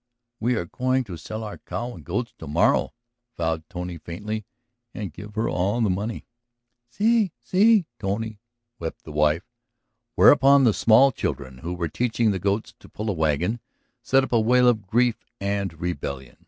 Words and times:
"We 0.39 0.55
are 0.55 0.65
going 0.65 1.03
to 1.03 1.15
sell 1.15 1.43
our 1.43 1.59
cow 1.59 1.89
and 1.93 1.99
the 1.99 2.09
goats 2.09 2.33
to 2.39 2.47
morrow!" 2.47 2.95
vowed 3.37 3.69
Tony 3.69 3.99
faintly. 3.99 4.45
"And 4.95 5.13
give 5.13 5.35
her 5.35 5.47
all 5.47 5.79
the 5.79 5.91
money!" 5.91 6.25
"Si, 6.89 7.33
si, 7.43 7.85
Tony," 7.99 8.39
wept 8.79 9.03
the 9.03 9.11
wife. 9.11 9.43
Whereupon 10.15 10.63
the 10.63 10.73
small 10.73 11.11
children, 11.11 11.59
who 11.59 11.75
were 11.75 11.87
teaching 11.87 12.31
the 12.31 12.39
goats 12.39 12.73
to 12.79 12.89
pull 12.89 13.11
a 13.11 13.13
wagon, 13.13 13.59
set 14.01 14.23
up 14.23 14.31
a 14.31 14.39
wail 14.41 14.67
of 14.67 14.87
grief 14.87 15.23
and 15.39 15.71
rebellion. 15.79 16.37